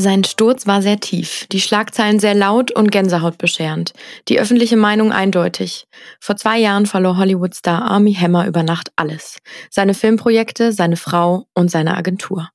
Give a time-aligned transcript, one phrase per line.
[0.00, 3.92] Sein Sturz war sehr tief, die Schlagzeilen sehr laut und gänsehautbescherend,
[4.28, 5.88] die öffentliche Meinung eindeutig.
[6.20, 9.40] Vor zwei Jahren verlor Hollywood-Star Army Hammer über Nacht alles.
[9.68, 12.48] Seine Filmprojekte, seine Frau und seine Agentur.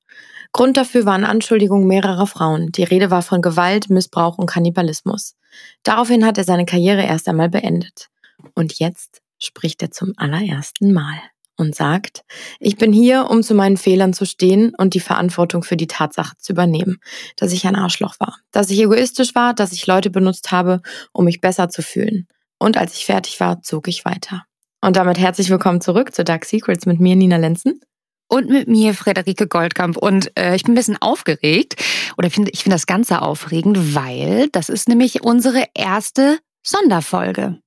[0.50, 2.72] Grund dafür waren Anschuldigungen mehrerer Frauen.
[2.72, 5.36] Die Rede war von Gewalt, Missbrauch und Kannibalismus.
[5.84, 8.08] Daraufhin hat er seine Karriere erst einmal beendet.
[8.56, 11.20] Und jetzt spricht er zum allerersten Mal
[11.56, 12.22] und sagt,
[12.60, 16.36] ich bin hier, um zu meinen Fehlern zu stehen und die Verantwortung für die Tatsache
[16.38, 16.98] zu übernehmen,
[17.36, 21.24] dass ich ein Arschloch war, dass ich egoistisch war, dass ich Leute benutzt habe, um
[21.24, 22.28] mich besser zu fühlen.
[22.58, 24.44] Und als ich fertig war, zog ich weiter.
[24.80, 27.80] Und damit herzlich willkommen zurück zu Dark Secrets mit mir, Nina Lenzen.
[28.28, 29.96] Und mit mir, Frederike Goldkamp.
[29.96, 31.76] Und äh, ich bin ein bisschen aufgeregt.
[32.18, 37.58] Oder find, ich finde das Ganze aufregend, weil das ist nämlich unsere erste Sonderfolge.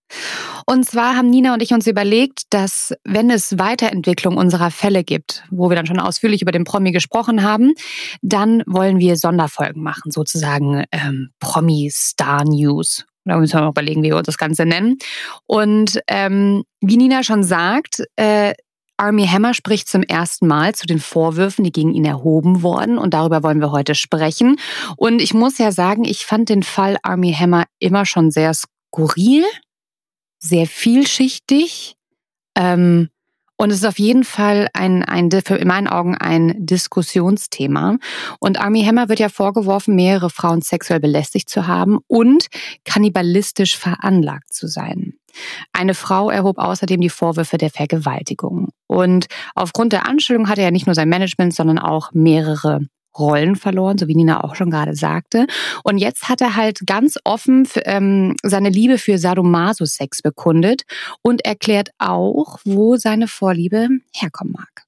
[0.65, 5.43] Und zwar haben Nina und ich uns überlegt, dass wenn es Weiterentwicklung unserer Fälle gibt,
[5.49, 7.73] wo wir dann schon ausführlich über den Promi gesprochen haben,
[8.21, 13.05] dann wollen wir Sonderfolgen machen, sozusagen ähm, Promi-Star-News.
[13.25, 14.97] Da müssen wir mal überlegen, wie wir uns das Ganze nennen.
[15.45, 18.53] Und ähm, wie Nina schon sagt, äh,
[18.97, 22.97] Army Hammer spricht zum ersten Mal zu den Vorwürfen, die gegen ihn erhoben wurden.
[22.97, 24.57] Und darüber wollen wir heute sprechen.
[24.97, 28.53] Und ich muss ja sagen, ich fand den Fall Army Hammer immer schon sehr
[28.89, 29.45] skurril
[30.39, 31.95] sehr vielschichtig.
[32.55, 33.09] Ähm,
[33.61, 37.97] und es ist auf jeden Fall ein, ein, in meinen Augen ein Diskussionsthema.
[38.39, 42.47] Und Army Hammer wird ja vorgeworfen, mehrere Frauen sexuell belästigt zu haben und
[42.85, 45.15] kannibalistisch veranlagt zu sein.
[45.73, 48.69] Eine Frau erhob außerdem die Vorwürfe der Vergewaltigung.
[48.87, 52.79] Und aufgrund der Anstellung hatte er nicht nur sein Management, sondern auch mehrere
[53.17, 55.47] Rollen verloren, so wie Nina auch schon gerade sagte.
[55.83, 60.83] Und jetzt hat er halt ganz offen ähm, seine Liebe für Sadomaso-Sex bekundet
[61.21, 64.85] und erklärt auch, wo seine Vorliebe herkommen mag.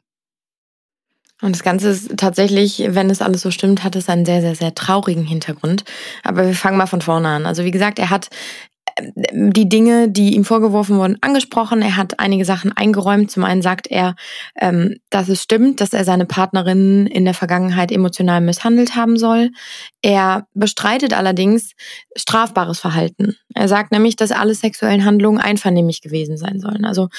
[1.41, 4.53] Und das Ganze ist tatsächlich, wenn es alles so stimmt, hat es einen sehr, sehr,
[4.53, 5.84] sehr traurigen Hintergrund.
[6.23, 7.46] Aber wir fangen mal von vorne an.
[7.47, 8.29] Also wie gesagt, er hat
[9.16, 11.81] die Dinge, die ihm vorgeworfen wurden, angesprochen.
[11.81, 13.31] Er hat einige Sachen eingeräumt.
[13.31, 14.16] Zum einen sagt er,
[14.59, 19.51] ähm, dass es stimmt, dass er seine Partnerin in der Vergangenheit emotional misshandelt haben soll.
[20.01, 21.73] Er bestreitet allerdings
[22.16, 23.35] strafbares Verhalten.
[23.53, 26.85] Er sagt nämlich, dass alle sexuellen Handlungen einvernehmlich gewesen sein sollen.
[26.85, 27.09] Also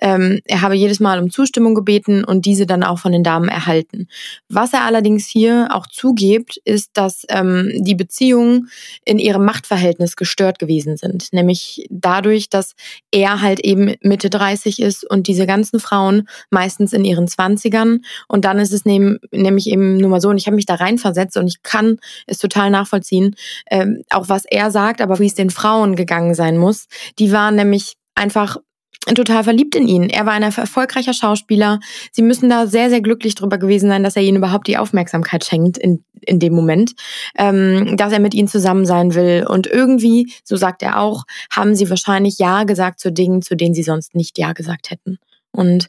[0.00, 3.48] ähm, er habe jedes Mal um Zustimmung gebeten und diese dann auch von den Damen
[3.48, 4.08] erhalten.
[4.48, 8.70] Was er allerdings hier auch zugibt, ist, dass ähm, die Beziehungen
[9.04, 11.29] in ihrem Machtverhältnis gestört gewesen sind.
[11.32, 12.74] Nämlich dadurch, dass
[13.10, 18.00] er halt eben Mitte 30 ist und diese ganzen Frauen meistens in ihren 20ern.
[18.28, 20.74] Und dann ist es nehm, nämlich eben nur mal so, und ich habe mich da
[20.74, 23.36] reinversetzt und ich kann es total nachvollziehen,
[23.70, 26.86] ähm, auch was er sagt, aber wie es den Frauen gegangen sein muss.
[27.18, 28.58] Die waren nämlich einfach
[29.06, 30.10] total verliebt in ihn.
[30.10, 31.80] Er war ein erfolgreicher Schauspieler.
[32.12, 35.44] Sie müssen da sehr, sehr glücklich drüber gewesen sein, dass er ihnen überhaupt die Aufmerksamkeit
[35.44, 36.92] schenkt in, in dem Moment,
[37.36, 39.46] ähm, dass er mit ihnen zusammen sein will.
[39.48, 43.74] Und irgendwie, so sagt er auch, haben sie wahrscheinlich Ja gesagt zu Dingen, zu denen
[43.74, 45.18] sie sonst nicht Ja gesagt hätten.
[45.52, 45.88] Und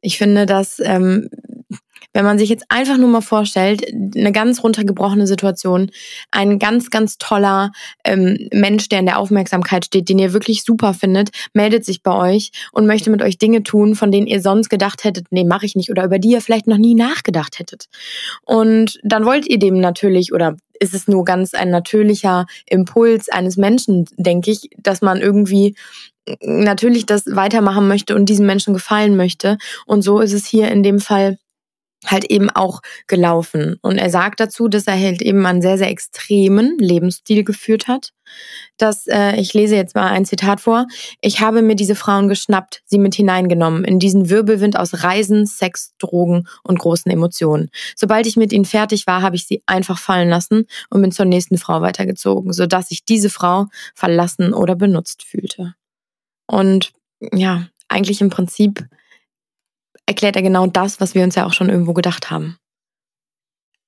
[0.00, 1.28] ich finde, dass ähm,
[2.12, 5.90] wenn man sich jetzt einfach nur mal vorstellt, eine ganz runtergebrochene Situation,
[6.30, 7.72] ein ganz, ganz toller
[8.04, 12.14] ähm, Mensch, der in der Aufmerksamkeit steht, den ihr wirklich super findet, meldet sich bei
[12.14, 15.66] euch und möchte mit euch Dinge tun, von denen ihr sonst gedacht hättet, nee, mache
[15.66, 17.86] ich nicht, oder über die ihr vielleicht noch nie nachgedacht hättet.
[18.44, 23.56] Und dann wollt ihr dem natürlich, oder ist es nur ganz ein natürlicher Impuls eines
[23.56, 25.76] Menschen, denke ich, dass man irgendwie
[26.42, 29.58] natürlich das weitermachen möchte und diesen Menschen gefallen möchte.
[29.86, 31.38] Und so ist es hier in dem Fall
[32.06, 33.76] halt eben auch gelaufen.
[33.82, 38.12] Und er sagt dazu, dass er halt eben einen sehr, sehr extremen Lebensstil geführt hat.
[38.76, 40.86] Dass, äh, ich lese jetzt mal ein Zitat vor,
[41.20, 45.94] ich habe mir diese Frauen geschnappt, sie mit hineingenommen, in diesen Wirbelwind aus Reisen, Sex,
[45.98, 47.70] Drogen und großen Emotionen.
[47.96, 51.26] Sobald ich mit ihnen fertig war, habe ich sie einfach fallen lassen und bin zur
[51.26, 55.74] nächsten Frau weitergezogen, sodass sich diese Frau verlassen oder benutzt fühlte.
[56.46, 56.92] Und
[57.32, 58.86] ja, eigentlich im Prinzip
[60.06, 62.56] erklärt er genau das, was wir uns ja auch schon irgendwo gedacht haben.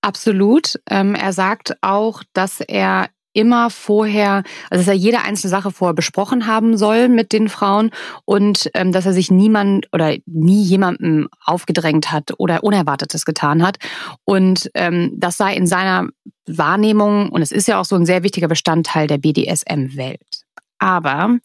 [0.03, 0.81] Absolut.
[0.91, 5.94] Ähm, er sagt auch, dass er immer vorher, also dass er jede einzelne Sache vorher
[5.94, 7.91] besprochen haben soll mit den Frauen
[8.25, 13.79] und ähm, dass er sich niemand oder nie jemandem aufgedrängt hat oder Unerwartetes getan hat.
[14.25, 16.09] Und ähm, das sei in seiner
[16.47, 20.43] Wahrnehmung, und es ist ja auch so ein sehr wichtiger Bestandteil der BDSM-Welt.
[20.79, 21.38] Aber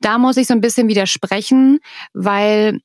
[0.00, 1.80] da muss ich so ein bisschen widersprechen,
[2.14, 2.78] weil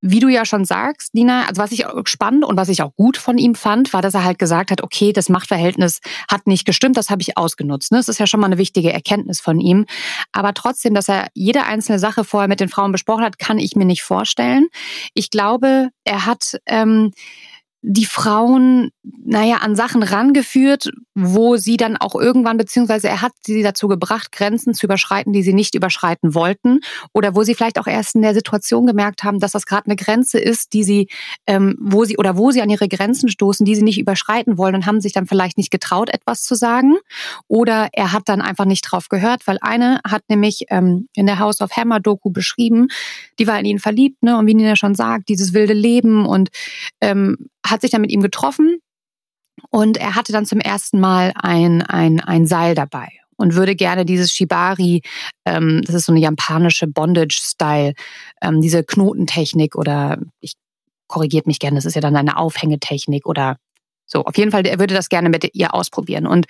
[0.00, 3.16] wie du ja schon sagst, Nina, also was ich spannend und was ich auch gut
[3.16, 6.00] von ihm fand, war, dass er halt gesagt hat, okay, das Machtverhältnis
[6.30, 7.90] hat nicht gestimmt, das habe ich ausgenutzt.
[7.90, 7.98] Ne?
[7.98, 9.86] Das ist ja schon mal eine wichtige Erkenntnis von ihm.
[10.32, 13.74] Aber trotzdem, dass er jede einzelne Sache vorher mit den Frauen besprochen hat, kann ich
[13.74, 14.68] mir nicht vorstellen.
[15.14, 17.12] Ich glaube, er hat ähm,
[17.82, 18.90] die Frauen,
[19.24, 24.32] naja, an Sachen rangeführt, wo sie dann auch irgendwann, beziehungsweise er hat sie dazu gebracht,
[24.32, 26.80] Grenzen zu überschreiten, die sie nicht überschreiten wollten.
[27.12, 29.96] Oder wo sie vielleicht auch erst in der Situation gemerkt haben, dass das gerade eine
[29.96, 31.08] Grenze ist, die sie,
[31.46, 34.74] ähm, wo sie oder wo sie an ihre Grenzen stoßen, die sie nicht überschreiten wollen
[34.74, 36.96] und haben sich dann vielleicht nicht getraut, etwas zu sagen.
[37.46, 41.38] Oder er hat dann einfach nicht drauf gehört, weil eine hat nämlich ähm, in der
[41.38, 42.88] House of Hammer Doku beschrieben,
[43.38, 44.36] die war in ihn verliebt, ne?
[44.36, 46.48] Und wie Nina schon sagt, dieses wilde Leben und
[47.00, 48.80] ähm, hat sich dann mit ihm getroffen
[49.70, 54.04] und er hatte dann zum ersten Mal ein, ein, ein Seil dabei und würde gerne
[54.04, 55.02] dieses Shibari,
[55.44, 57.94] ähm, das ist so eine japanische Bondage-Style,
[58.42, 60.54] ähm, diese Knotentechnik oder ich
[61.06, 63.56] korrigiert mich gerne, das ist ja dann eine Aufhängetechnik oder
[64.10, 66.26] so, auf jeden Fall, er würde das gerne mit ihr ausprobieren.
[66.26, 66.46] Und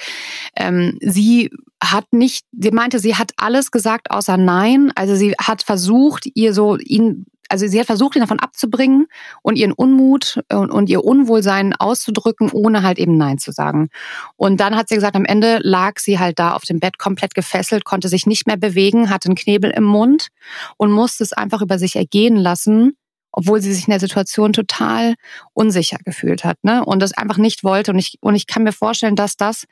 [0.56, 1.50] ähm, sie
[1.82, 4.92] hat nicht, sie meinte, sie hat alles gesagt außer Nein.
[4.94, 9.06] Also sie hat versucht, ihr so ihn also sie hat versucht, ihn davon abzubringen
[9.42, 13.88] und ihren Unmut und, und, ihr Unwohlsein auszudrücken, ohne halt eben Nein zu sagen.
[14.36, 17.34] Und dann hat sie gesagt, am Ende lag sie halt da auf dem Bett komplett
[17.34, 20.28] gefesselt, konnte sich nicht mehr bewegen, hatte einen Knebel im Mund
[20.76, 22.96] und musste es einfach über sich ergehen lassen,
[23.32, 25.14] obwohl sie sich in der Situation total
[25.54, 26.84] unsicher gefühlt hat, ne?
[26.84, 27.92] Und das einfach nicht wollte.
[27.92, 29.64] Und ich, und ich kann mir vorstellen, dass das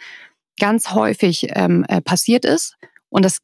[0.59, 2.77] ganz häufig ähm, äh, passiert ist.
[3.09, 3.41] Und das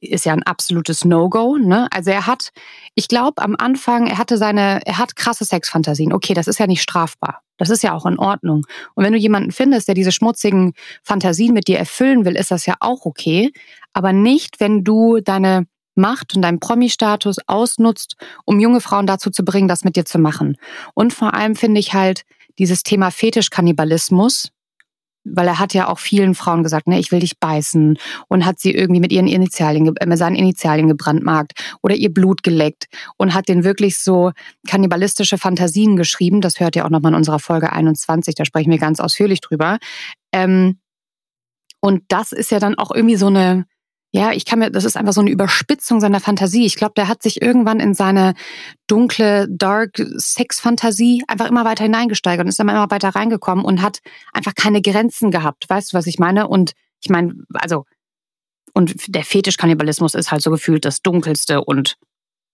[0.00, 1.56] ist ja ein absolutes No-Go.
[1.56, 1.88] Ne?
[1.92, 2.50] Also er hat,
[2.94, 6.12] ich glaube, am Anfang, er hatte seine, er hat krasse Sexfantasien.
[6.12, 7.40] Okay, das ist ja nicht strafbar.
[7.56, 8.66] Das ist ja auch in Ordnung.
[8.94, 12.66] Und wenn du jemanden findest, der diese schmutzigen Fantasien mit dir erfüllen will, ist das
[12.66, 13.52] ja auch okay.
[13.92, 19.44] Aber nicht, wenn du deine Macht und deinen Promi-Status ausnutzt, um junge Frauen dazu zu
[19.44, 20.56] bringen, das mit dir zu machen.
[20.94, 22.22] Und vor allem finde ich halt
[22.58, 24.50] dieses Thema Fetischkannibalismus,
[25.24, 27.98] weil er hat ja auch vielen Frauen gesagt, ne, ich will dich beißen
[28.28, 32.86] und hat sie irgendwie mit ihren Initialien, äh, seinen Initialien gebrandmarkt oder ihr Blut geleckt
[33.16, 34.32] und hat den wirklich so
[34.68, 36.40] kannibalistische Fantasien geschrieben.
[36.40, 39.78] Das hört ihr auch nochmal in unserer Folge 21, da sprechen wir ganz ausführlich drüber.
[40.32, 40.78] Ähm,
[41.80, 43.66] und das ist ja dann auch irgendwie so eine,
[44.14, 46.64] ja, ich kann mir, das ist einfach so eine Überspitzung seiner Fantasie.
[46.66, 48.34] Ich glaube, der hat sich irgendwann in seine
[48.86, 53.98] dunkle, dark Sex-Fantasie einfach immer weiter hineingesteigert und ist dann immer weiter reingekommen und hat
[54.32, 55.68] einfach keine Grenzen gehabt.
[55.68, 56.46] Weißt du, was ich meine?
[56.46, 57.86] Und ich meine, also,
[58.72, 61.96] und der Fetischkannibalismus ist halt so gefühlt das dunkelste und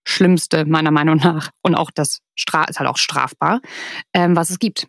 [0.06, 3.60] schlimmste meiner Meinung nach und auch das Stra ist halt auch strafbar,
[4.14, 4.88] ähm, was es gibt.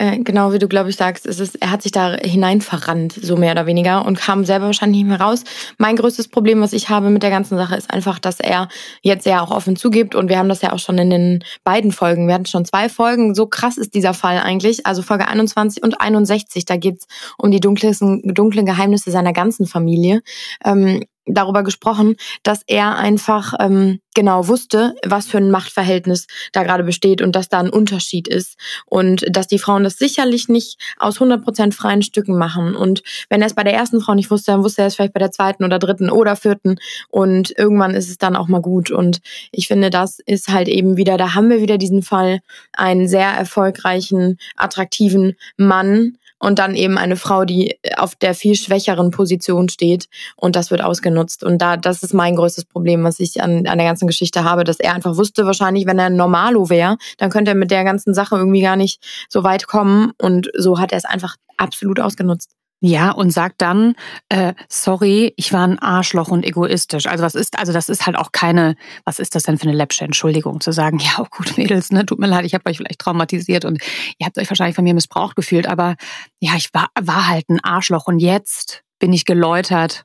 [0.00, 3.12] Äh, genau wie du, glaube ich, sagst, ist es, er hat sich da hinein verrannt,
[3.20, 5.44] so mehr oder weniger, und kam selber wahrscheinlich nicht mehr raus.
[5.76, 8.68] Mein größtes Problem, was ich habe mit der ganzen Sache, ist einfach, dass er
[9.02, 11.92] jetzt ja auch offen zugibt, und wir haben das ja auch schon in den beiden
[11.92, 15.82] Folgen, wir hatten schon zwei Folgen, so krass ist dieser Fall eigentlich, also Folge 21
[15.82, 17.06] und 61, da geht's
[17.36, 20.22] um die dunklen, dunklen Geheimnisse seiner ganzen Familie.
[20.64, 26.82] Ähm, darüber gesprochen, dass er einfach ähm, genau wusste, was für ein Machtverhältnis da gerade
[26.82, 28.56] besteht und dass da ein Unterschied ist.
[28.86, 32.74] Und dass die Frauen das sicherlich nicht aus 100% freien Stücken machen.
[32.74, 35.12] Und wenn er es bei der ersten Frau nicht wusste, dann wusste er es vielleicht
[35.12, 36.76] bei der zweiten oder dritten oder vierten.
[37.08, 38.90] Und irgendwann ist es dann auch mal gut.
[38.90, 39.20] Und
[39.52, 42.40] ich finde, das ist halt eben wieder, da haben wir wieder diesen Fall,
[42.72, 49.10] einen sehr erfolgreichen, attraktiven Mann, und dann eben eine Frau, die auf der viel schwächeren
[49.10, 51.44] Position steht und das wird ausgenutzt.
[51.44, 54.64] Und da, das ist mein größtes Problem, was ich an, an der ganzen Geschichte habe,
[54.64, 57.84] dass er einfach wusste, wahrscheinlich, wenn er ein Normalo wäre, dann könnte er mit der
[57.84, 62.00] ganzen Sache irgendwie gar nicht so weit kommen und so hat er es einfach absolut
[62.00, 62.59] ausgenutzt.
[62.82, 63.94] Ja, und sagt dann,
[64.30, 67.06] äh, sorry, ich war ein Arschloch und egoistisch.
[67.06, 69.76] Also was ist, also das ist halt auch keine, was ist das denn für eine
[69.76, 72.78] läppsche Entschuldigung, zu sagen, ja, oh gut, Mädels, ne, tut mir leid, ich habe euch
[72.78, 73.82] vielleicht traumatisiert und
[74.18, 75.96] ihr habt euch wahrscheinlich von mir missbraucht gefühlt, aber
[76.38, 80.04] ja, ich war, war halt ein Arschloch und jetzt bin ich geläutert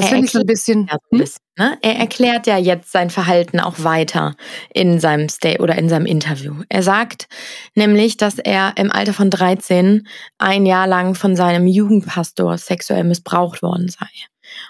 [0.00, 0.88] das finde ich so ein bisschen.
[1.10, 1.24] Hm?
[1.58, 1.78] Ne?
[1.80, 4.36] Er erklärt ja jetzt sein Verhalten auch weiter
[4.74, 6.62] in seinem Stay oder in seinem Interview.
[6.68, 7.28] Er sagt
[7.74, 10.06] nämlich, dass er im Alter von 13
[10.38, 14.06] ein Jahr lang von seinem Jugendpastor sexuell missbraucht worden sei.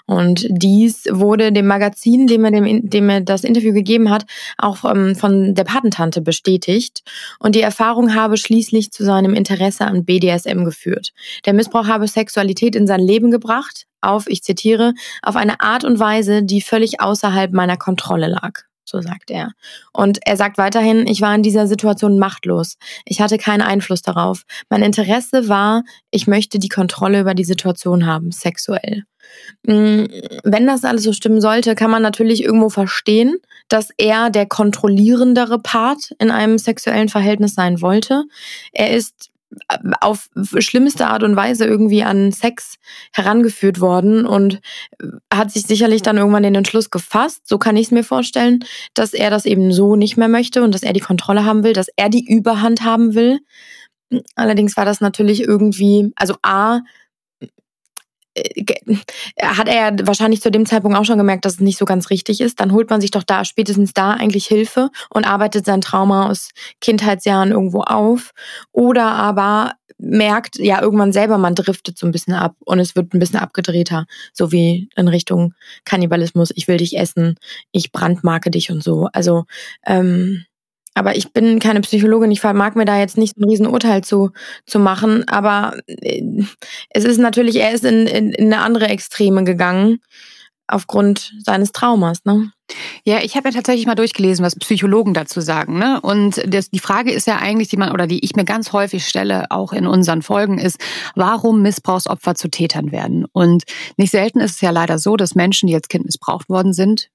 [0.05, 4.25] Und dies wurde dem Magazin, dem er, dem, dem er das Interview gegeben hat,
[4.57, 7.03] auch ähm, von der Patentante bestätigt.
[7.39, 11.13] Und die Erfahrung habe schließlich zu seinem Interesse an BDSM geführt.
[11.45, 15.99] Der Missbrauch habe Sexualität in sein Leben gebracht, auf, ich zitiere, auf eine Art und
[15.99, 18.66] Weise, die völlig außerhalb meiner Kontrolle lag.
[18.89, 19.51] So sagt er.
[19.91, 22.77] Und er sagt weiterhin, ich war in dieser Situation machtlos.
[23.03, 24.43] Ich hatte keinen Einfluss darauf.
[24.69, 29.03] Mein Interesse war, ich möchte die Kontrolle über die Situation haben, sexuell.
[29.63, 30.05] Mm,
[30.45, 33.35] wenn das alles so stimmen sollte, kann man natürlich irgendwo verstehen,
[33.67, 38.23] dass er der kontrollierendere Part in einem sexuellen Verhältnis sein wollte.
[38.71, 39.31] Er ist
[40.01, 42.75] auf schlimmste Art und Weise irgendwie an Sex
[43.13, 44.59] herangeführt worden und
[45.33, 48.59] hat sich sicherlich dann irgendwann den Entschluss gefasst, so kann ich es mir vorstellen,
[48.93, 51.73] dass er das eben so nicht mehr möchte und dass er die Kontrolle haben will,
[51.73, 53.39] dass er die Überhand haben will.
[54.35, 56.81] Allerdings war das natürlich irgendwie, also A,
[59.41, 62.41] hat er wahrscheinlich zu dem Zeitpunkt auch schon gemerkt, dass es nicht so ganz richtig
[62.41, 62.59] ist.
[62.59, 66.49] Dann holt man sich doch da spätestens da eigentlich Hilfe und arbeitet sein Trauma aus
[66.81, 68.31] Kindheitsjahren irgendwo auf.
[68.71, 73.13] Oder aber merkt ja irgendwann selber, man driftet so ein bisschen ab und es wird
[73.13, 75.53] ein bisschen abgedrehter, so wie in Richtung
[75.85, 76.51] Kannibalismus.
[76.55, 77.35] Ich will dich essen,
[77.71, 79.09] ich brandmarke dich und so.
[79.13, 79.45] Also
[79.85, 80.45] ähm,
[80.97, 84.31] aber ich bin keine Psychologin, ich vermag mir da jetzt nicht ein Riesenurteil zu,
[84.65, 85.27] zu machen.
[85.27, 86.23] Aber äh,
[86.89, 89.99] es ist natürlich, er ist in, in, in eine andere Extreme gegangen
[90.67, 92.51] aufgrund seines Traumas, ne?
[93.05, 95.79] Ja, ich habe ja tatsächlich mal durchgelesen, was Psychologen dazu sagen.
[95.79, 96.01] Ne?
[96.01, 99.07] Und das, die Frage ist ja eigentlich, die man oder die ich mir ganz häufig
[99.07, 100.77] stelle, auch in unseren Folgen, ist,
[101.15, 103.25] warum Missbrauchsopfer zu Tätern werden.
[103.31, 103.63] Und
[103.95, 107.09] nicht selten ist es ja leider so, dass Menschen, die als Kind missbraucht worden sind,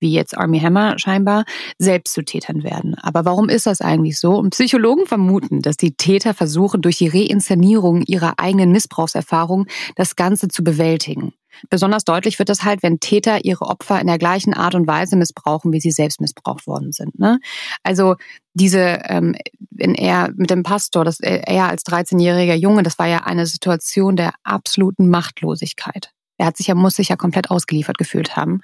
[0.00, 1.44] wie jetzt Army Hammer scheinbar,
[1.78, 2.94] selbst zu Tätern werden.
[2.96, 4.36] Aber warum ist das eigentlich so?
[4.36, 10.48] Und Psychologen vermuten, dass die Täter versuchen, durch die Reinszenierung ihrer eigenen Missbrauchserfahrung das Ganze
[10.48, 11.32] zu bewältigen.
[11.70, 15.16] Besonders deutlich wird das halt, wenn Täter ihre Opfer in der gleichen Art und Weise
[15.16, 17.18] missbrauchen, wie sie selbst missbraucht worden sind.
[17.18, 17.38] Ne?
[17.82, 18.16] Also
[18.54, 19.34] diese, ähm,
[19.70, 24.16] wenn er mit dem Pastor, das er als 13-jähriger Junge, das war ja eine Situation
[24.16, 26.10] der absoluten Machtlosigkeit.
[26.38, 28.60] Er hat sich ja, muss sich ja komplett ausgeliefert gefühlt haben.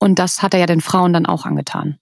[0.00, 1.98] Und das hat er ja den Frauen dann auch angetan.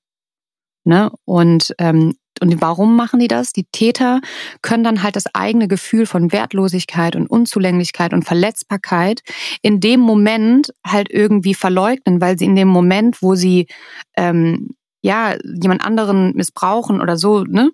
[0.85, 1.11] Ne?
[1.27, 3.53] Und, ähm, und warum machen die das?
[3.53, 4.21] Die Täter
[4.63, 9.23] können dann halt das eigene Gefühl von Wertlosigkeit und Unzulänglichkeit und Verletzbarkeit
[9.61, 13.67] in dem Moment halt irgendwie verleugnen, weil sie in dem Moment, wo sie
[14.17, 17.71] ähm, ja, jemand anderen missbrauchen oder so, ne,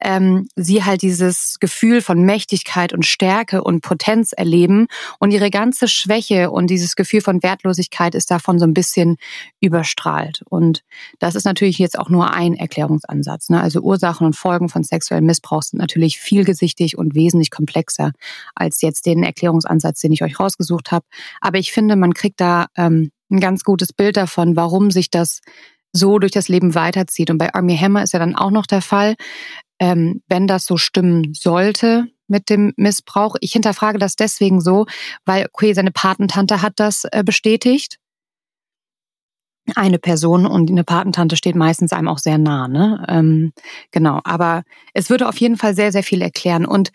[0.00, 4.86] ähm, sie halt dieses Gefühl von Mächtigkeit und Stärke und Potenz erleben
[5.18, 9.16] und ihre ganze Schwäche und dieses Gefühl von Wertlosigkeit ist davon so ein bisschen
[9.60, 10.42] überstrahlt.
[10.50, 10.82] Und
[11.18, 13.48] das ist natürlich jetzt auch nur ein Erklärungsansatz.
[13.48, 13.60] Ne?
[13.60, 18.12] Also Ursachen und Folgen von sexuellem Missbrauch sind natürlich vielgesichtig und wesentlich komplexer
[18.54, 21.06] als jetzt den Erklärungsansatz, den ich euch rausgesucht habe.
[21.40, 25.40] Aber ich finde, man kriegt da ähm, ein ganz gutes Bild davon, warum sich das
[25.96, 27.30] so durch das Leben weiterzieht.
[27.30, 29.14] Und bei Army Hammer ist ja dann auch noch der Fall,
[29.78, 33.36] ähm, wenn das so stimmen sollte mit dem Missbrauch.
[33.40, 34.86] Ich hinterfrage das deswegen so,
[35.24, 37.98] weil okay, seine Patentante hat das äh, bestätigt.
[39.74, 43.04] Eine Person und eine Patentante steht meistens einem auch sehr nah, ne?
[43.08, 43.52] Ähm,
[43.90, 44.62] genau, aber
[44.94, 46.64] es würde auf jeden Fall sehr, sehr viel erklären.
[46.64, 46.92] Und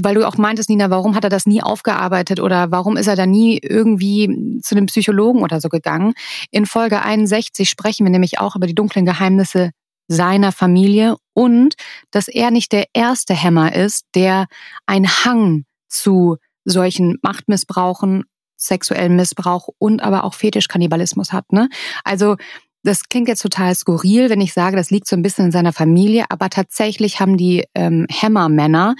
[0.00, 3.16] weil du auch meintest, Nina, warum hat er das nie aufgearbeitet oder warum ist er
[3.16, 6.14] da nie irgendwie zu einem Psychologen oder so gegangen?
[6.50, 9.70] In Folge 61 sprechen wir nämlich auch über die dunklen Geheimnisse
[10.08, 11.74] seiner Familie und
[12.10, 14.46] dass er nicht der erste Hämmer ist, der
[14.86, 18.24] einen Hang zu solchen Machtmissbrauchen,
[18.56, 21.52] sexuellen Missbrauch und aber auch Fetischkannibalismus hat.
[21.52, 21.68] Ne?
[22.04, 22.36] Also
[22.82, 25.72] das klingt jetzt total skurril, wenn ich sage, das liegt so ein bisschen in seiner
[25.72, 28.96] Familie, aber tatsächlich haben die ähm, Hammer-Männer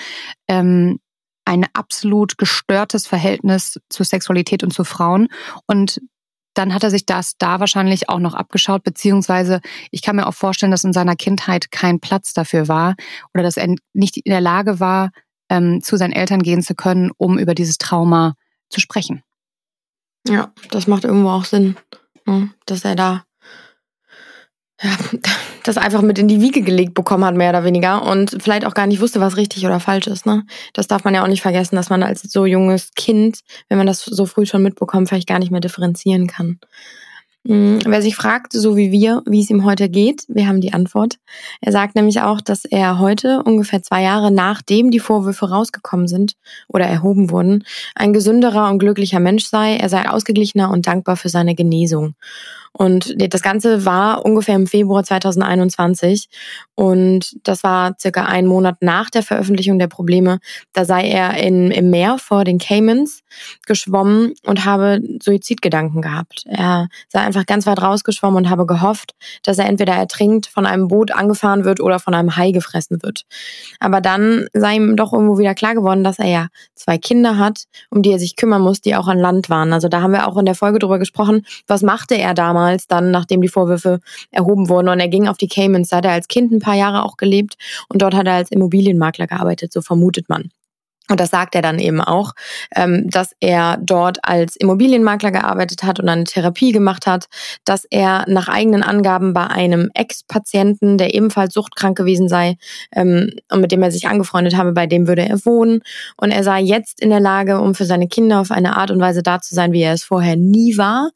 [0.49, 0.99] ähm,
[1.45, 5.29] ein absolut gestörtes Verhältnis zur Sexualität und zu Frauen.
[5.67, 6.01] Und
[6.55, 9.61] dann hat er sich das da wahrscheinlich auch noch abgeschaut, beziehungsweise
[9.91, 12.95] ich kann mir auch vorstellen, dass in seiner Kindheit kein Platz dafür war
[13.35, 15.11] oder dass er nicht in der Lage war,
[15.49, 18.35] ähm, zu seinen Eltern gehen zu können, um über dieses Trauma
[18.69, 19.23] zu sprechen.
[20.29, 21.77] Ja, das macht irgendwo auch Sinn,
[22.27, 23.25] ne, dass er da
[24.83, 24.91] ja,
[25.65, 28.75] das einfach mit in die Wiege gelegt bekommen hat, mehr oder weniger, und vielleicht auch
[28.75, 30.27] gar nicht wusste, was richtig oder falsch ist.
[30.27, 30.45] Ne?
[30.73, 33.87] Das darf man ja auch nicht vergessen, dass man als so junges Kind, wenn man
[33.87, 36.59] das so früh schon mitbekommt, vielleicht gar nicht mehr differenzieren kann.
[37.45, 40.73] Hm, wer sich fragt, so wie wir, wie es ihm heute geht, wir haben die
[40.73, 41.19] Antwort.
[41.61, 46.35] Er sagt nämlich auch, dass er heute, ungefähr zwei Jahre nachdem die Vorwürfe rausgekommen sind
[46.69, 47.65] oder erhoben wurden,
[47.97, 49.77] ein gesünderer und glücklicher Mensch sei.
[49.77, 52.15] Er sei ausgeglichener und dankbar für seine Genesung.
[52.73, 56.29] Und das Ganze war ungefähr im Februar 2021
[56.75, 60.39] und das war circa ein Monat nach der Veröffentlichung der Probleme.
[60.73, 63.23] Da sei er in, im Meer vor den Caymans
[63.67, 66.45] geschwommen und habe Suizidgedanken gehabt.
[66.47, 70.89] Er sei einfach ganz weit rausgeschwommen und habe gehofft, dass er entweder ertrinkt, von einem
[70.89, 73.25] Boot angefahren wird oder von einem Hai gefressen wird.
[73.81, 77.65] Aber dann sei ihm doch irgendwo wieder klar geworden, dass er ja zwei Kinder hat,
[77.91, 79.75] um die er sich kümmern muss, die auch an Land waren.
[79.75, 82.87] Also da haben wir auch in der Folge drüber gesprochen, was machte er damals damals,
[82.87, 84.01] dann nachdem die Vorwürfe
[84.31, 84.89] erhoben wurden.
[84.89, 87.17] Und er ging auf die Caymans, da hat er als Kind ein paar Jahre auch
[87.17, 87.57] gelebt
[87.89, 90.51] und dort hat er als Immobilienmakler gearbeitet, so vermutet man.
[91.11, 92.33] und das sagt er dann eben auch,
[92.75, 97.27] ähm, dass er dort als Immobilienmakler gearbeitet hat und eine Therapie gemacht hat,
[97.65, 102.57] dass er nach eigenen Angaben bei einem Ex-Patienten, der ebenfalls suchtkrank gewesen sei
[102.95, 105.83] ähm, und mit dem er sich angefreundet habe, bei dem würde er wohnen.
[106.17, 109.01] Und er sei jetzt in der Lage, um für seine Kinder auf eine Art und
[109.01, 111.11] Weise da zu sein, wie er es vorher nie war.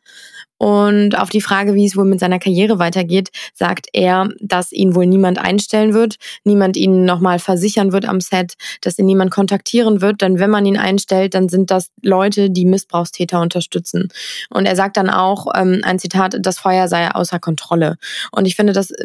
[0.58, 4.94] Und auf die Frage, wie es wohl mit seiner Karriere weitergeht, sagt er, dass ihn
[4.94, 10.00] wohl niemand einstellen wird, niemand ihn nochmal versichern wird am Set, dass ihn niemand kontaktieren
[10.00, 14.08] wird, denn wenn man ihn einstellt, dann sind das Leute, die Missbrauchstäter unterstützen.
[14.50, 17.96] Und er sagt dann auch, ähm, ein Zitat, das Feuer sei außer Kontrolle.
[18.32, 19.04] Und ich finde, das, äh,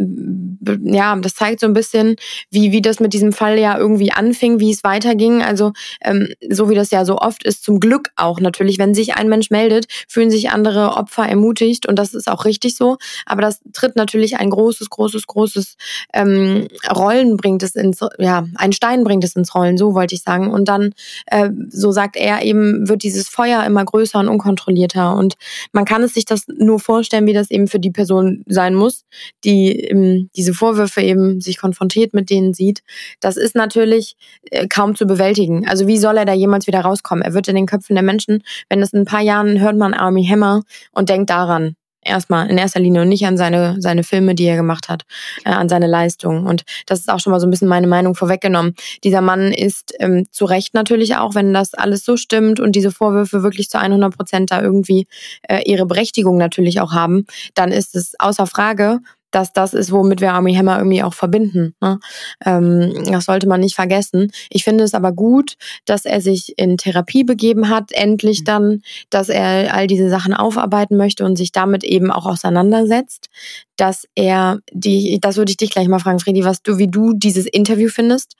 [0.84, 2.16] ja, das zeigt so ein bisschen,
[2.50, 5.44] wie, wie das mit diesem Fall ja irgendwie anfing, wie es weiterging.
[5.44, 9.16] Also, ähm, so wie das ja so oft ist, zum Glück auch natürlich, wenn sich
[9.16, 12.98] ein Mensch meldet, fühlen sich andere Opfer im ermutigt und das ist auch richtig so.
[13.26, 15.76] Aber das tritt natürlich ein großes, großes, großes
[16.14, 20.22] ähm, Rollen bringt es ins, ja, ein Stein bringt es ins Rollen, so wollte ich
[20.22, 20.52] sagen.
[20.52, 20.94] Und dann,
[21.26, 25.16] äh, so sagt er eben, wird dieses Feuer immer größer und unkontrollierter.
[25.16, 25.36] Und
[25.72, 29.06] man kann es sich das nur vorstellen, wie das eben für die Person sein muss,
[29.44, 32.84] die ähm, diese Vorwürfe eben sich konfrontiert mit denen sieht.
[33.20, 34.16] Das ist natürlich
[34.52, 35.68] äh, kaum zu bewältigen.
[35.68, 37.24] Also wie soll er da jemals wieder rauskommen?
[37.24, 39.94] Er wird in den Köpfen der Menschen, wenn es in ein paar Jahren hört man
[39.94, 44.36] Army Hammer und denkt daran erstmal in erster Linie und nicht an seine seine Filme,
[44.36, 45.04] die er gemacht hat,
[45.46, 46.46] äh, an seine Leistung.
[46.46, 48.76] Und das ist auch schon mal so ein bisschen meine Meinung vorweggenommen.
[49.04, 52.92] Dieser Mann ist ähm, zu Recht natürlich auch, wenn das alles so stimmt und diese
[52.92, 55.08] Vorwürfe wirklich zu 100 Prozent da irgendwie
[55.48, 59.00] äh, ihre Berechtigung natürlich auch haben, dann ist es außer Frage,
[59.32, 61.74] dass das ist, womit wir Army Hammer irgendwie auch verbinden.
[61.82, 62.00] Ne?
[62.46, 64.32] Ähm, das sollte man nicht vergessen.
[64.50, 68.46] Ich finde es aber gut, dass er sich in Therapie begeben hat, endlich mhm.
[68.46, 73.30] dann, dass er all diese Sachen aufarbeiten möchte und sich damit eben auch auseinandersetzt,
[73.78, 77.14] dass er die, das würde ich dich gleich mal fragen, Fredi, was du, wie du
[77.14, 78.36] dieses Interview findest,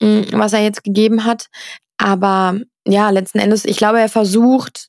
[0.00, 1.48] mm, was er jetzt gegeben hat.
[1.96, 4.88] Aber ja, letzten Endes, ich glaube, er versucht,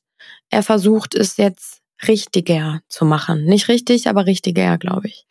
[0.50, 3.44] er versucht es jetzt richtiger zu machen.
[3.44, 5.26] Nicht richtig, aber richtiger, glaube ich.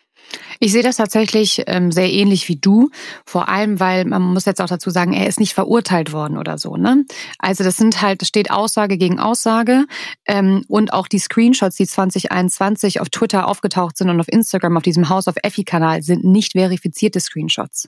[0.59, 2.89] Ich sehe das tatsächlich ähm, sehr ähnlich wie du,
[3.25, 6.57] vor allem, weil man muss jetzt auch dazu sagen, er ist nicht verurteilt worden oder
[6.57, 6.75] so.
[6.75, 7.05] Ne?
[7.37, 9.85] Also das sind halt, es steht Aussage gegen Aussage
[10.25, 14.83] ähm, und auch die Screenshots, die 2021 auf Twitter aufgetaucht sind und auf Instagram auf
[14.83, 17.87] diesem House of Effi-Kanal, sind nicht verifizierte Screenshots.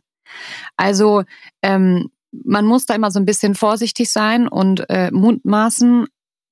[0.78, 1.24] Also
[1.62, 6.08] ähm, man muss da immer so ein bisschen vorsichtig sein und äh, mutmaßen,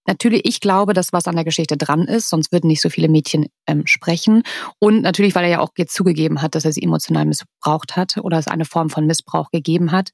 [0.08, 3.10] Natürlich, ich glaube, dass was an der Geschichte dran ist, sonst würden nicht so viele
[3.10, 4.44] Mädchen ähm, sprechen.
[4.80, 8.18] Und natürlich, weil er ja auch jetzt zugegeben hat, dass er sie emotional missbraucht hat
[8.18, 10.10] oder es eine Form von Missbrauch gegeben hat.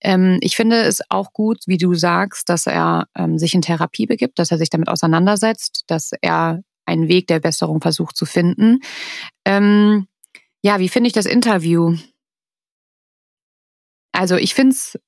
[0.00, 4.06] Ähm, ich finde es auch gut, wie du sagst, dass er ähm, sich in Therapie
[4.06, 8.80] begibt, dass er sich damit auseinandersetzt, dass er einen Weg der Besserung versucht zu finden.
[9.44, 10.08] Ähm,
[10.62, 11.96] ja, wie finde ich das Interview?
[14.12, 14.98] Also ich finde es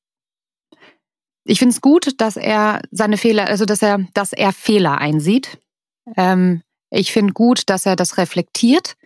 [1.44, 5.58] ich finde es gut, dass er seine Fehler, also dass er, dass er Fehler einsieht.
[6.16, 8.96] Ähm, ich finde gut, dass er das reflektiert.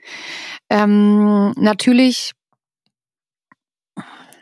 [0.70, 2.33] Ähm, natürlich,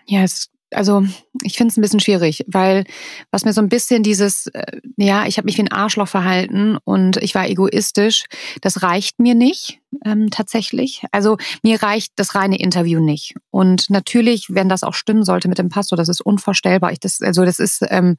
[0.06, 1.04] ja, es also
[1.42, 2.84] ich finde es ein bisschen schwierig, weil
[3.30, 6.78] was mir so ein bisschen dieses, äh, ja, ich habe mich wie ein Arschloch verhalten
[6.84, 8.24] und ich war egoistisch,
[8.60, 11.04] das reicht mir nicht ähm, tatsächlich.
[11.12, 13.34] Also mir reicht das reine Interview nicht.
[13.50, 16.92] Und natürlich, wenn das auch stimmen sollte mit dem Pastor, das ist unvorstellbar.
[16.92, 18.16] Ich das, also das ist ähm,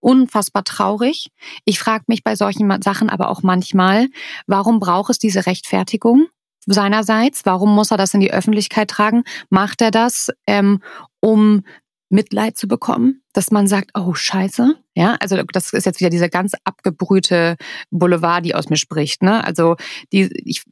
[0.00, 1.30] unfassbar traurig.
[1.64, 4.08] Ich frage mich bei solchen Sachen aber auch manchmal,
[4.46, 6.26] warum braucht es diese Rechtfertigung?
[6.66, 7.44] Seinerseits?
[7.44, 9.24] Warum muss er das in die Öffentlichkeit tragen?
[9.48, 10.80] Macht er das, ähm,
[11.20, 11.62] um
[12.10, 16.28] Mitleid zu bekommen, dass man sagt, oh Scheiße, ja, also das ist jetzt wieder diese
[16.28, 17.56] ganz abgebrühte
[17.90, 19.44] Boulevard, die aus mir spricht, ne?
[19.44, 19.76] Also
[20.12, 20.64] die, ich,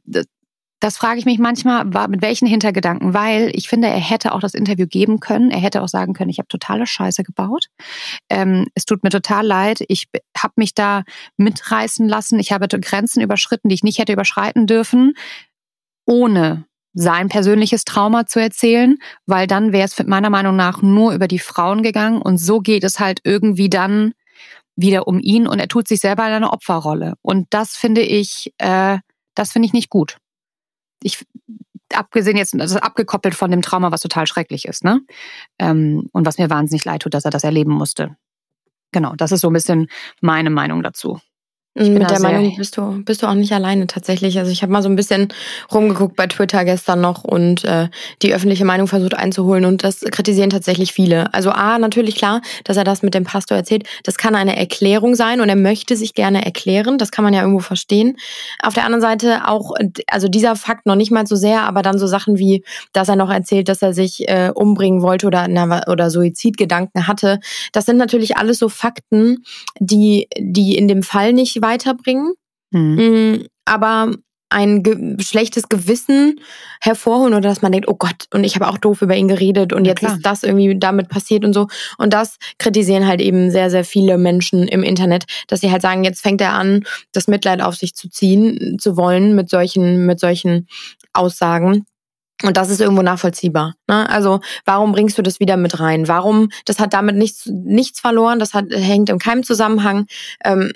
[0.81, 4.53] das frage ich mich manchmal, mit welchen Hintergedanken, weil ich finde, er hätte auch das
[4.53, 5.51] Interview geben können.
[5.51, 7.65] Er hätte auch sagen können, ich habe totale Scheiße gebaut.
[8.29, 9.83] Ähm, es tut mir total leid.
[9.89, 11.03] Ich habe mich da
[11.37, 12.39] mitreißen lassen.
[12.39, 15.15] Ich habe Grenzen überschritten, die ich nicht hätte überschreiten dürfen,
[16.09, 21.27] ohne sein persönliches Trauma zu erzählen, weil dann wäre es meiner Meinung nach nur über
[21.27, 24.13] die Frauen gegangen und so geht es halt irgendwie dann
[24.75, 28.53] wieder um ihn und er tut sich selber in eine Opferrolle und das finde ich,
[28.57, 28.97] äh,
[29.35, 30.17] das finde ich nicht gut.
[31.03, 31.25] Ich
[31.93, 35.01] abgesehen jetzt, also abgekoppelt von dem Trauma, was total schrecklich ist, ne?
[35.57, 38.15] Ähm, und was mir wahnsinnig leid tut, dass er das erleben musste.
[38.91, 39.87] Genau, das ist so ein bisschen
[40.21, 41.19] meine Meinung dazu.
[41.81, 44.37] Ich Mit der Meinung bist du, bist du auch nicht alleine tatsächlich.
[44.37, 45.29] Also ich habe mal so ein bisschen
[45.73, 47.87] rumgeguckt bei Twitter gestern noch und äh,
[48.21, 51.33] die öffentliche Meinung versucht einzuholen und das kritisieren tatsächlich viele.
[51.33, 53.87] Also A, natürlich klar, dass er das mit dem Pastor erzählt.
[54.03, 56.97] Das kann eine Erklärung sein und er möchte sich gerne erklären.
[56.97, 58.17] Das kann man ja irgendwo verstehen.
[58.61, 59.71] Auf der anderen Seite auch,
[60.07, 63.15] also dieser Fakt noch nicht mal so sehr, aber dann so Sachen wie, dass er
[63.15, 67.39] noch erzählt, dass er sich äh, umbringen wollte oder, na, oder Suizidgedanken hatte.
[67.71, 69.45] Das sind natürlich alles so Fakten,
[69.79, 72.33] die, die in dem Fall nicht weiterbringen.
[72.71, 73.47] Mhm.
[73.65, 74.11] Aber
[74.49, 76.39] ein ge schlechtes Gewissen
[76.81, 79.73] hervorholen oder dass man denkt, oh Gott, und ich habe auch doof über ihn geredet
[79.73, 80.15] und ja, jetzt klar.
[80.15, 81.67] ist das irgendwie damit passiert und so.
[81.97, 86.03] Und das kritisieren halt eben sehr, sehr viele Menschen im Internet, dass sie halt sagen,
[86.03, 90.19] jetzt fängt er an, das Mitleid auf sich zu ziehen, zu wollen mit solchen, mit
[90.19, 90.67] solchen
[91.13, 91.85] Aussagen.
[92.43, 93.75] Und das ist irgendwo nachvollziehbar.
[93.87, 94.09] Ne?
[94.09, 96.07] Also warum bringst du das wieder mit rein?
[96.07, 96.49] Warum?
[96.63, 98.39] Das hat damit nichts, nichts verloren.
[98.39, 100.05] Das hat, hängt in keinem Zusammenhang.
[100.45, 100.71] Ähm,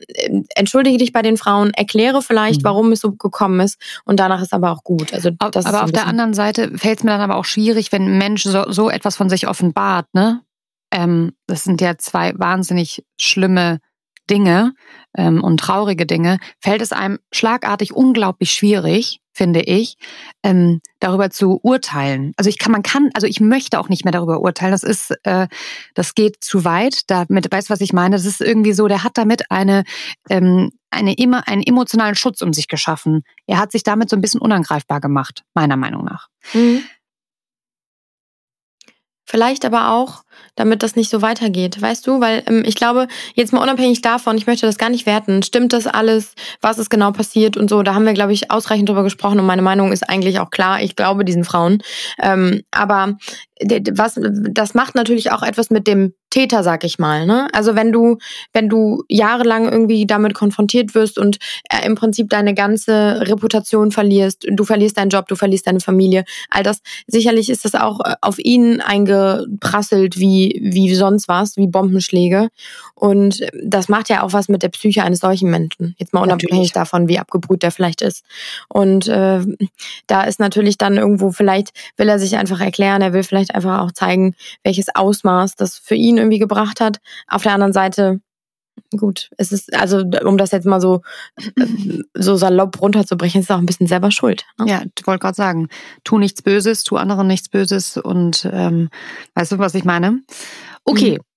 [0.55, 2.65] entschuldige dich bei den Frauen, erkläre vielleicht, mhm.
[2.65, 3.79] warum es so gekommen ist.
[4.03, 5.13] Und danach ist aber auch gut.
[5.13, 8.03] Also das aber auf der anderen Seite fällt es mir dann aber auch schwierig, wenn
[8.03, 10.07] ein Mensch so, so etwas von sich offenbart.
[10.13, 10.41] Ne?
[10.91, 13.79] Ähm, das sind ja zwei wahnsinnig schlimme
[14.29, 14.73] Dinge
[15.15, 19.97] ähm, und traurige Dinge, fällt es einem schlagartig unglaublich schwierig, finde ich,
[20.43, 22.33] ähm, darüber zu urteilen.
[22.37, 24.71] Also ich kann, man kann, also ich möchte auch nicht mehr darüber urteilen.
[24.71, 25.47] Das ist, äh,
[25.95, 27.09] das geht zu weit.
[27.09, 28.15] Damit, weißt du, was ich meine?
[28.15, 29.83] Das ist irgendwie so, der hat damit eine,
[30.29, 33.23] ähm, eine immer einen emotionalen Schutz um sich geschaffen.
[33.47, 36.27] Er hat sich damit so ein bisschen unangreifbar gemacht, meiner Meinung nach.
[36.53, 36.83] Mhm.
[39.25, 40.23] Vielleicht aber auch,
[40.55, 42.21] damit das nicht so weitergeht, weißt du?
[42.21, 45.73] Weil ähm, ich glaube, jetzt mal unabhängig davon, ich möchte das gar nicht werten, stimmt
[45.73, 49.03] das alles, was ist genau passiert und so, da haben wir, glaube ich, ausreichend drüber
[49.03, 51.81] gesprochen und meine Meinung ist eigentlich auch klar, ich glaube diesen Frauen.
[52.21, 53.17] Ähm, aber
[53.91, 57.25] was, das macht natürlich auch etwas mit dem Täter, sag ich mal.
[57.25, 57.47] Ne?
[57.53, 58.17] Also wenn du,
[58.53, 61.37] wenn du jahrelang irgendwie damit konfrontiert wirst und
[61.69, 66.25] äh, im Prinzip deine ganze Reputation verlierst, du verlierst deinen Job, du verlierst deine Familie,
[66.49, 71.67] all das, sicherlich ist das auch äh, auf ihn eingeprasselt wie, wie sonst was, wie
[71.67, 72.47] Bombenschläge.
[72.95, 75.95] Und das macht ja auch was mit der Psyche eines solchen Menschen.
[75.97, 76.71] Jetzt mal unabhängig natürlich.
[76.71, 78.23] davon, wie abgebrüht der vielleicht ist.
[78.69, 79.41] Und äh,
[80.07, 83.81] da ist natürlich dann irgendwo, vielleicht will er sich einfach erklären, er will vielleicht einfach
[83.81, 86.99] auch zeigen, welches Ausmaß das für ihn irgendwie gebracht hat.
[87.27, 88.21] Auf der anderen Seite,
[88.97, 91.01] gut, es ist, also um das jetzt mal so,
[92.13, 94.45] so salopp runterzubrechen, ist auch ein bisschen selber schuld.
[94.59, 94.65] Ne?
[94.69, 95.67] Ja, ich wollte gerade sagen,
[96.03, 98.89] tu nichts Böses, tu anderen nichts Böses und ähm,
[99.35, 100.21] weißt du, was ich meine?
[100.85, 101.32] Okay, mhm.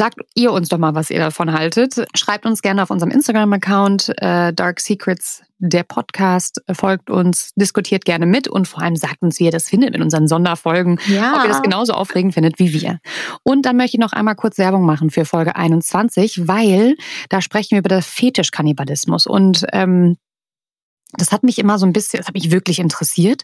[0.00, 2.06] Sagt ihr uns doch mal, was ihr davon haltet.
[2.16, 6.62] Schreibt uns gerne auf unserem Instagram-Account äh, Dark Secrets, der Podcast.
[6.72, 10.00] Folgt uns, diskutiert gerne mit und vor allem sagt uns, wie ihr das findet in
[10.00, 10.98] unseren Sonderfolgen.
[11.06, 11.36] Ja.
[11.36, 12.98] Ob ihr das genauso aufregend findet wie wir.
[13.42, 16.96] Und dann möchte ich noch einmal kurz Werbung machen für Folge 21, weil
[17.28, 19.26] da sprechen wir über das Fetischkannibalismus.
[19.26, 20.16] Und ähm,
[21.16, 23.42] das hat mich immer so ein bisschen, das hat mich wirklich interessiert.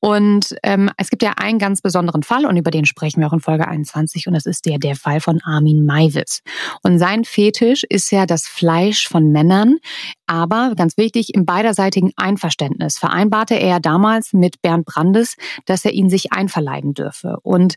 [0.00, 3.32] Und ähm, es gibt ja einen ganz besonderen Fall und über den sprechen wir auch
[3.32, 6.42] in Folge 21 und das ist der, der Fall von Armin Maivis.
[6.82, 9.78] Und sein Fetisch ist ja das Fleisch von Männern,
[10.26, 16.10] aber ganz wichtig, im beiderseitigen Einverständnis vereinbarte er damals mit Bernd Brandes, dass er ihn
[16.10, 17.38] sich einverleiben dürfe.
[17.42, 17.76] Und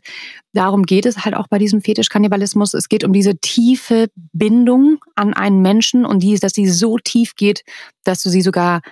[0.52, 2.74] darum geht es halt auch bei diesem Fetischkannibalismus.
[2.74, 7.34] Es geht um diese tiefe Bindung an einen Menschen und die, dass sie so tief
[7.36, 7.64] geht,
[8.04, 8.82] dass du sie sogar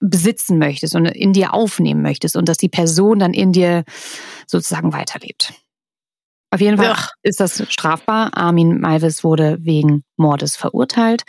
[0.00, 3.84] besitzen möchtest und in dir aufnehmen möchtest und dass die Person dann in dir
[4.46, 5.54] sozusagen weiterlebt.
[6.50, 7.12] Auf jeden Fall Ach.
[7.22, 8.36] ist das strafbar.
[8.36, 11.22] Armin Malvis wurde wegen Mordes verurteilt.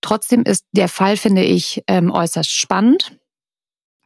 [0.00, 3.18] Trotzdem ist der Fall, finde ich, ähm, äußerst spannend.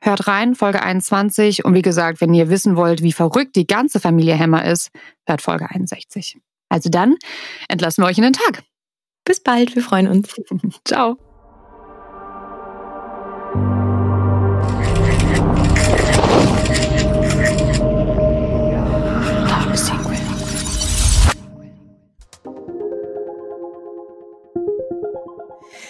[0.00, 1.64] Hört rein, Folge 21.
[1.64, 4.90] Und wie gesagt, wenn ihr wissen wollt, wie verrückt die ganze Familie Hammer ist,
[5.26, 6.38] hört Folge 61.
[6.68, 7.16] Also dann
[7.68, 8.62] entlassen wir euch in den Tag.
[9.24, 10.34] Bis bald, wir freuen uns.
[10.86, 11.18] Ciao.